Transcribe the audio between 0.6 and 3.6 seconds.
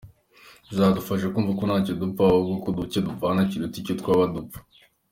Bizadufasha kumva ko ntacyo dupfa, ahubwo ko icyo dupfana